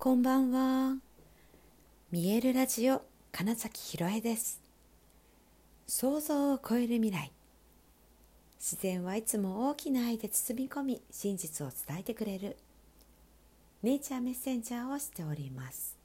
[0.00, 0.98] こんばんは。
[2.12, 4.62] 見えるラジオ金崎ひろえです。
[5.88, 7.32] 想像を超える未来。
[8.60, 12.56] 自然はいつも大きな愛で包み込み、真実を伝えてくれる。
[13.82, 15.96] ネイチャーメッセンジャーをしております。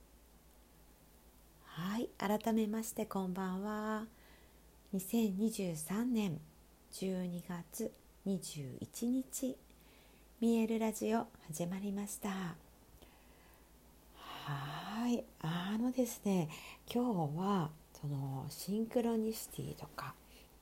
[1.66, 4.05] はい、改めましてこんばんは。
[4.96, 6.39] 2023年
[6.94, 7.91] 12月
[8.25, 9.55] 21日、
[10.41, 12.62] 見えるラジオ始まりました。
[14.46, 16.49] はいあのですね
[16.94, 20.16] 今日はそのシンクロニシティとか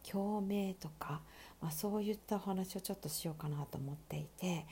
[0.08, 1.22] 共鳴とか、
[1.60, 4.68] まあ、そういったお話をちょっとしようかなと思っていて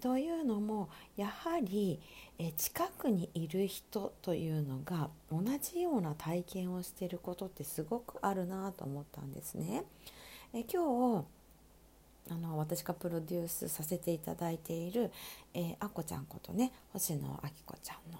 [0.00, 2.00] というのもやはり
[2.40, 9.84] え近くにいる人というのが同じような体験をしていることってすごくあるなと思ったんですね。
[10.52, 11.24] え今日
[12.32, 15.12] あの私がプロデュースさせていただいている、
[15.54, 18.18] えー、あこちゃんことね星野あきこちゃんの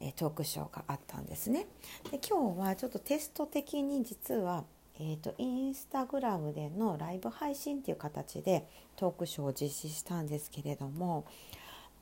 [0.00, 1.66] えトークショーがあったんですね。
[2.10, 4.64] で今日はちょっとテスト的に実は、
[4.98, 8.66] えーと、インスタグラムでのライブ配信っていう形で
[8.96, 11.26] トークショーを実施したんですけれども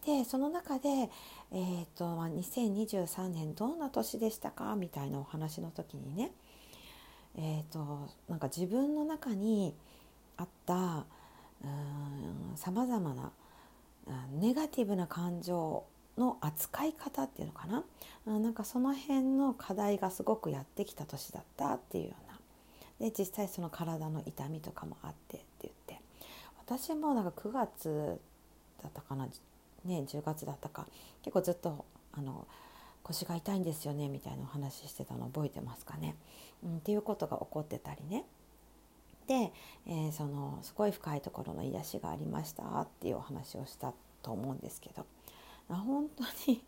[0.06, 0.88] でその中で、
[1.52, 4.76] えーとまあ、2023年どんな年でしたか？
[4.76, 6.32] みたいなお話の時にね
[7.36, 9.74] えーと、なんか自分の中に
[10.36, 11.04] あった
[12.54, 13.32] さまざまな
[14.32, 15.84] ネガティブな感情
[16.18, 17.84] の扱い方っていうのかな？
[18.26, 22.14] なんかその辺の課題がすごくやってきた年だったっていうよ
[23.00, 23.08] うな。
[23.08, 26.00] で実際その体の痛みとかもあってって言って。
[26.66, 28.18] 私もなんか9月
[28.82, 29.26] だったかな？
[29.84, 30.86] ね10月だったか。
[31.22, 32.46] 結構ずっとあの
[33.02, 36.14] 腰が痛いんですよねみたいなお話してたの覚えてますかね、
[36.64, 38.24] うん、っていうことが起こってたりね。
[39.26, 39.52] で、
[39.86, 43.92] えー、そのすごい深いところの癒しがありましたっていうお話をした
[44.22, 45.04] と思うんですけど。
[45.68, 46.62] あ本当に。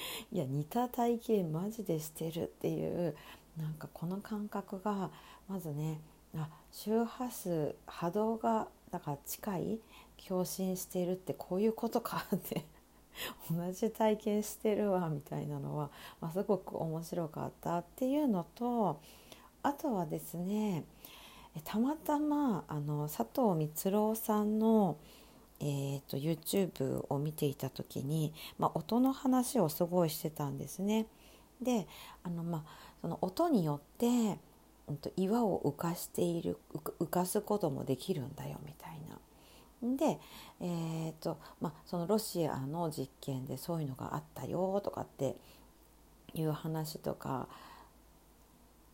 [0.32, 3.16] いや似た体型マジでしてるっていう
[3.56, 5.10] なんかこの感覚が
[5.48, 6.00] まずね
[6.36, 9.80] あ周波数波動がだから近い
[10.28, 12.64] 共振しているってこういうことかって
[13.50, 19.00] 同じ体験してるわみたいなのは、まあ、すごく面白かったっていうのと
[19.62, 20.84] あとはですね
[21.64, 24.98] たまたまあの佐藤光郎さんの
[25.60, 31.06] 「えーと、YouTube を見ていた時に、まあ、音の話をすごいしてたんですね。
[31.62, 31.86] で
[32.22, 32.62] あの、まあ、
[33.00, 34.38] その音によって、
[34.88, 36.58] うん、と岩を浮かしている
[37.00, 39.18] 浮かすこともできるんだよみたいな。
[39.96, 40.18] で、
[40.60, 45.36] えーとまあ、そのロシアの実験でそういうのがあったよとかって
[46.34, 47.48] いう話とか、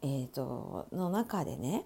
[0.02, 1.84] えーとの中でね、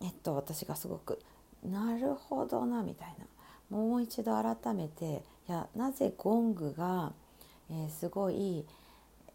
[0.00, 1.20] えっと、私がすごく
[1.64, 3.26] 「なるほどな」みたいな
[3.70, 7.12] もう一度改めていやなぜゴングが、
[7.70, 8.64] えー、すごい、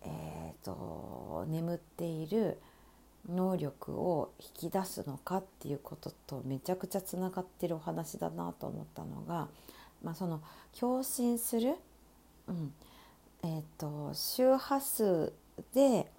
[0.01, 2.59] えーと、眠っている
[3.29, 9.47] 能力を引き出すのかっていうこととめちゃくちゃつながってるお話だなと思ったのが、
[10.03, 10.41] まあ、その
[10.79, 11.75] 共振する、
[12.47, 12.73] うん
[13.43, 15.33] えーと周波数
[15.73, 16.11] で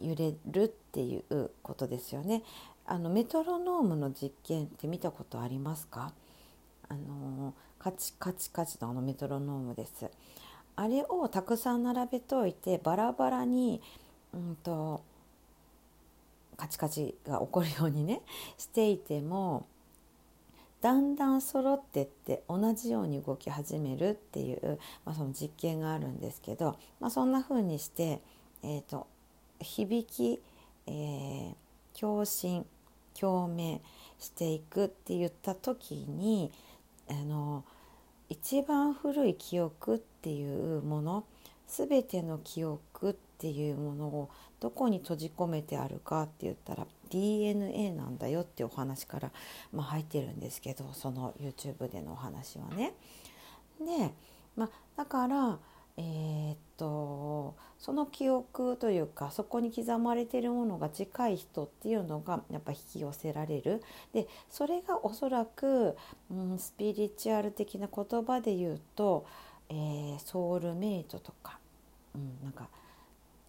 [0.00, 2.42] 揺れるっていうことですよね。
[2.84, 6.12] あのメトロノームの実験って見たことありますか？
[6.88, 10.10] あのカチカチカチのあのメトロノームです。
[10.76, 13.80] あれをたくさん並べておいてバラバラに、
[14.32, 15.02] うんと、
[16.56, 18.22] カチカチが起こるようにね
[18.58, 19.66] していても
[20.80, 28.20] だんだん揃ってって同じように動き始めるっていう、まあ、その実験があるんですけど、まあ、そんな風にして、
[28.62, 29.06] えーと、
[29.60, 30.42] 響き、
[30.86, 31.54] えー、
[31.98, 32.66] 共振
[33.18, 33.80] 共鳴
[34.18, 36.52] していくって言った時に
[37.10, 37.64] あの
[38.28, 41.24] 一番古い記憶っていうもの
[41.66, 49.30] 全ての記憶っていうものをどこに閉じ込めてあるかって言ったら DNA なんだよってお話から、
[49.72, 52.94] まあ、入ってるんですけどその YouTube でのお話はね。
[53.78, 54.12] で、
[54.56, 55.58] まあ、だから
[55.96, 63.82] えー、っとその記憶というかそこに刻まれているものが近い人っていうのがやっぱ引き寄せられる。
[64.12, 65.96] でそれがおそらく、
[66.30, 69.26] うん、スピリチュアル的な言葉で言うと、
[69.68, 71.58] えー、ソウルメイトとか、
[72.14, 72.68] うん、なんか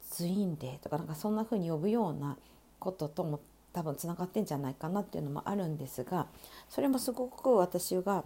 [0.09, 2.37] ツインレイとかなんかそんな風に呼ぶような
[2.79, 3.39] こととも
[3.73, 6.27] 多分つながってんじゃないかなっていうのもあるんですが
[6.69, 8.23] それもすごく私が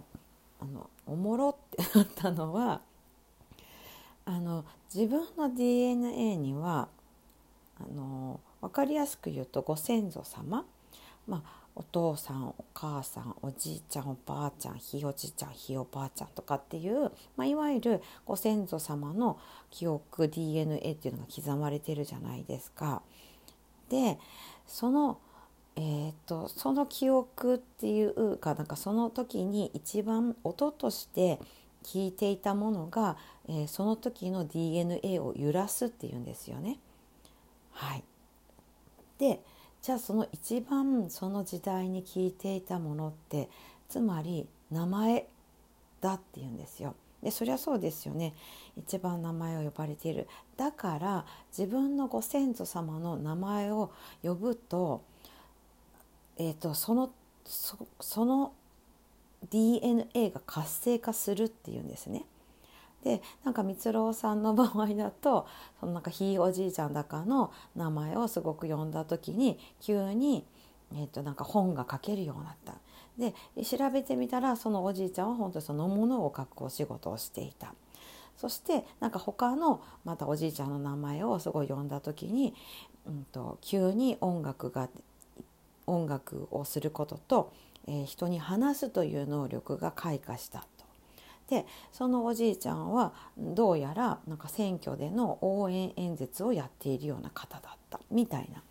[0.60, 2.82] あのおもろってなったのは
[4.24, 6.88] あの自分の DNA には
[7.78, 10.64] あの分かりやすく言うとご先祖様、
[11.26, 19.38] まあお父さんお母さんおじいちゃんおばあちゃんひいおじいちゃんひいおばあちゃんとかっていう、まあ、いわゆるご先祖様の
[19.70, 23.02] 記憶 DNA っていうのが刻まれてるじゃないですか。
[23.88, 24.18] で
[24.66, 25.18] その
[25.76, 31.38] えーと、その記憶っていうかなんかその時に一番音として
[31.84, 33.16] 聞いていたものが、
[33.48, 36.78] えー、その時の DNA を揺らすっていうんですよね。
[37.72, 38.04] はい、
[39.18, 39.40] で
[39.82, 43.48] じゃあその一番その時代に聞いていたものって
[43.88, 45.26] つまり名前
[46.00, 46.94] だっていうんですよ。
[47.22, 48.34] でそりゃそうですよね
[48.76, 53.92] 一番名前を呼ばれているだから自分のご先祖様の名前を
[54.22, 55.02] 呼ぶと,、
[56.38, 57.10] えーと、その
[57.44, 58.52] その
[59.48, 62.24] DNA が活性化するっていうんですね。
[63.04, 65.46] でなんか光郎さんの場合だと
[65.80, 70.44] そのなんかひいおじいちゃんだかの名前をすごく呼んだ時に急に、
[70.92, 72.74] えー、となんか本が書けるようになった。
[73.18, 73.34] で
[73.64, 77.74] 調べてみたらそのおじいちゃんは本当にそのものを書くお仕事をしていた。
[78.40, 82.54] そしてなんか他のまたおじいちゃんの名前をすごい呼んだ時に、
[83.06, 84.88] うんと、急に音楽が
[85.86, 87.52] 音楽をすることと、
[87.90, 90.66] え、人に話すという能力が開花したと。
[91.50, 98.00] でそのおじいちゃんはどうやらなんか選挙での応援演説をやっているような方だった。
[98.08, 98.62] みたいな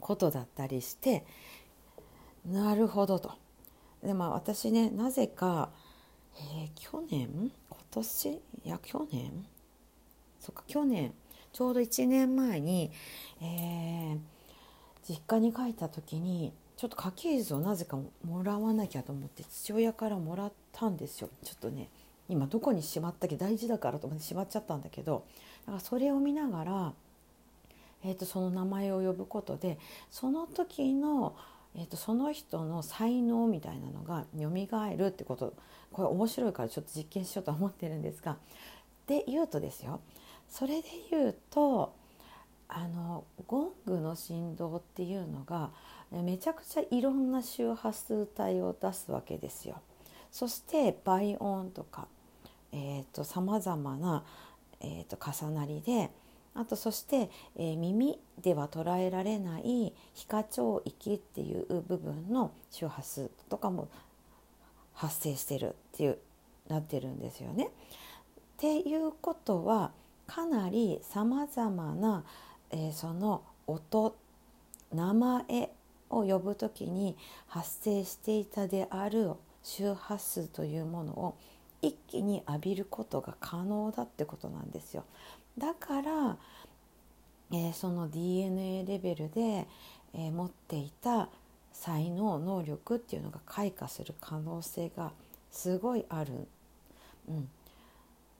[0.00, 1.24] ことだったりして
[2.44, 3.32] なるほどと。
[4.02, 5.70] でまあ私ねなぜか、
[6.34, 7.52] えー、去年？
[7.70, 8.30] 今年？
[8.30, 9.46] いや去年？
[10.40, 11.14] そっか去年。
[11.52, 12.90] ちょうど1年前に、
[13.40, 14.18] えー、
[15.08, 21.28] 実家に帰った時にちょっと家系図をなぜかもらわなきゃと思って父親からもらったんですよ。
[21.42, 21.88] ちょっとね
[22.28, 23.36] 今どこにしまったっけ？
[23.36, 25.24] 大事だからと思ってしまっちゃったんだけど。
[25.66, 26.92] だからそれを見ながら、
[28.04, 29.76] えーと、その名前を呼ぶことで
[30.08, 31.34] その時の、
[31.74, 35.54] えーと、その人の才能みたいなのが蘇るってこと。
[35.90, 38.36] これ面白いからちょっと実験しようと思ってるんですが。
[39.08, 40.00] で言うとですよ。
[40.48, 41.92] それで言うと
[42.68, 45.70] あのゴングの振動っていうのが
[46.10, 49.80] めちゃくちゃいろんな周波数帯を出すわけですよ。
[50.30, 52.06] そして倍音とか
[53.24, 54.24] さまざまな、
[54.80, 56.10] えーと、重なりで
[56.54, 63.88] あとそして、えー、耳では捉えられない皮下聴域っていう部分の周波数とかも
[64.92, 66.18] 発生してるっていう
[66.68, 67.66] なってるんですよね。
[67.66, 67.70] っ
[68.58, 69.92] ていうことは
[70.26, 72.24] かなりさまざまな、
[72.70, 74.16] えー、その音
[74.92, 75.70] 名前
[76.10, 77.16] を呼ぶ時に
[77.46, 79.32] 発生していたである
[79.62, 81.36] 周波数というものを
[81.82, 85.04] 一気に浴びることが可能だってことなんですよ。
[85.56, 86.36] だから、
[87.52, 89.66] えー、その DNA レベルで、
[90.14, 91.28] えー、持っていた
[91.72, 95.12] 才能能力っていうのが開花する可能性が
[95.50, 96.48] すごいある。
[97.28, 97.48] うん、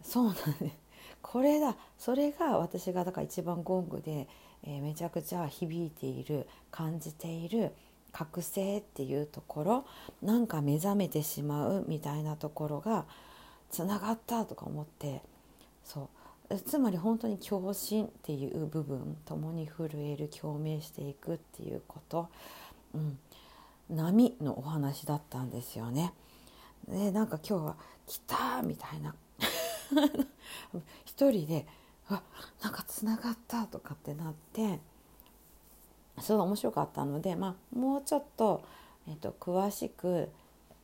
[0.02, 0.87] そうなんです。
[1.22, 4.28] これだそれが私がだから一番ゴングで
[4.64, 7.72] えー、めちゃくちゃ響いている感じている
[8.12, 9.86] 覚醒っていうところ
[10.22, 13.04] なんか目覚めてしまうみたいなところが
[13.70, 15.22] つながったとか思って
[15.84, 16.08] そ
[16.50, 22.28] うつまり本当に共振っていう部分共に震える共鳴していくっていうこと、
[22.94, 23.18] うん、
[23.90, 26.14] 波のお話だったんですよね。
[26.88, 27.76] でなんか今日は
[28.06, 29.14] 「来た!」みたいな
[31.04, 31.66] 一人で
[32.08, 32.22] あ
[32.62, 34.80] なんかつながったとかってなって
[36.20, 38.62] すごい面白かったので、まあ、もうちょっと,、
[39.06, 40.30] えーと、詳しく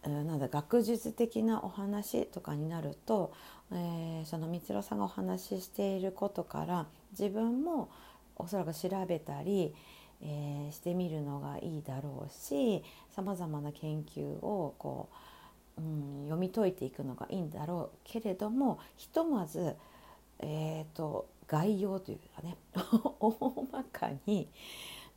[0.03, 3.33] なんだ学術的なお話とかになると、
[3.73, 7.89] えー、その光郎さんがお話ししていることから自分も
[8.37, 9.75] おそらく調べたり、
[10.21, 15.15] えー、してみるのがいいだろうしさまざまな研究をこう、
[15.79, 19.77] うん、読み解いていくのがいいんだろうけれどもひとまず
[20.41, 22.57] えーと、概要というかね
[23.21, 24.49] 大まかに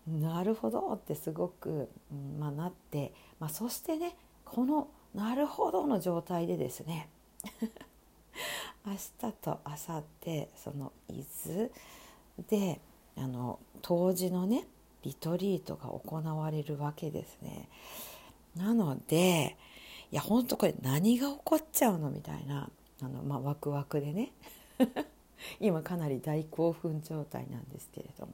[0.07, 7.09] なるほどってすごく、うんまあ、なって、まあ、そしてねこのなるほどの状態でですね
[8.85, 11.71] 明日と明後日その伊豆
[12.47, 12.79] で
[13.17, 14.65] あの当時のね
[15.03, 17.69] リトリートが行われるわけですね。
[18.55, 19.57] なので
[20.11, 22.69] いや本当これ何が起こっちゃうのみたいな
[23.01, 24.31] あの、まあ、ワクワクでね。
[25.59, 28.33] 今かなり大興奮状態なんですけれども。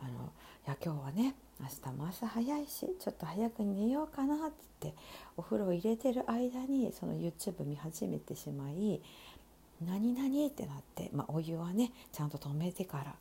[0.00, 0.32] あの
[0.66, 4.94] いや今日はね明日も朝早いしちょっと早く寝ようかなってって
[5.36, 9.00] お風呂入れてる間にその YouTube 見始めてしまい
[9.84, 13.14] 何々ってなって、まあ、お湯はねちゃんと止めてから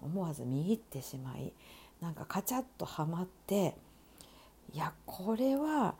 [0.00, 1.52] 思わず見入ってしまい
[2.00, 3.76] なんかカチャッとはまって
[4.72, 5.96] いやこれは、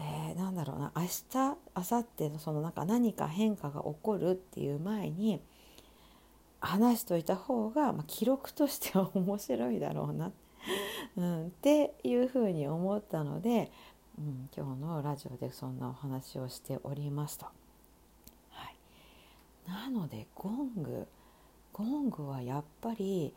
[0.00, 0.92] えー、なんだろうな。
[0.96, 5.42] 明日明後日のそのなんか何か変化が起こるっていう前に
[6.60, 10.32] 話しといた方が、まあ、記録としては面白いだろうな、
[11.16, 13.70] うん、っていうふうに思ったので、
[14.18, 17.46] うん、今日のラジオでそんなお話をしておりますと。
[18.50, 18.76] はい、
[19.68, 21.06] なのでゴング
[21.72, 23.34] ゴングはやっぱり、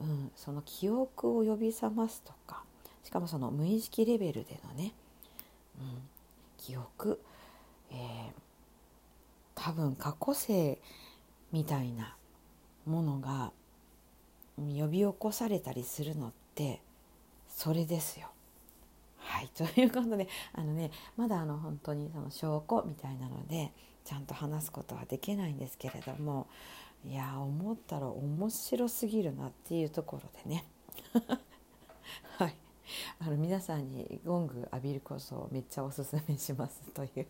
[0.00, 2.64] うん、その記憶を呼び覚ますとか
[3.04, 4.92] しかもその無意識レベルでのね、
[5.80, 6.02] うん、
[6.58, 7.20] 記憶、
[7.90, 7.96] えー、
[9.54, 10.78] 多分過去性
[11.52, 12.16] みたいな
[12.86, 13.52] ものが
[14.56, 16.80] 呼び起こされたりするのって
[17.48, 18.28] それですよ。
[19.18, 23.72] はいということであのねまだあの本当にその証拠みたいなので
[24.04, 26.46] ちゃんと話すことはできないんですけれども
[27.04, 30.64] いや思ったら面白すぎるなっていうところでね。
[32.38, 32.54] はい。
[33.20, 37.26] あの皆さんにゴング浴びるこそめっちゃおすすめしますという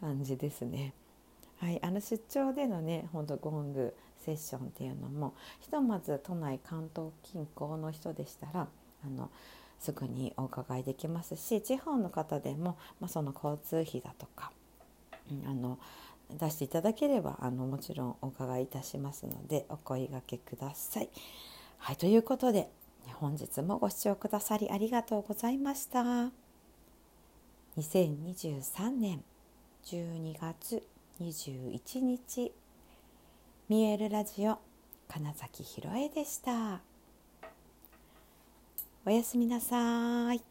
[0.00, 0.92] 感じですね。
[1.58, 3.94] はい、あの出張でのねほんとゴング
[4.24, 8.66] セッションっていうのもひとまず都内関東近郊の人でしたら
[9.04, 9.30] あの
[9.78, 14.52] すぐにお伺いできますし地方の方でも、まあ、その交通費だとか、
[15.46, 15.78] あの
[16.38, 21.08] 出していただければあのもちろんお伺いいたしますのでお声がけください。
[21.78, 22.70] はいということで
[23.14, 26.30] 本日もご視聴くださりありがとうございました。
[27.78, 29.22] 2023年
[29.84, 30.82] 12月
[31.20, 32.52] 21日
[33.68, 34.58] 見えるラジオ
[35.08, 36.80] 金崎ひろえでした
[39.06, 40.49] おやすみなさい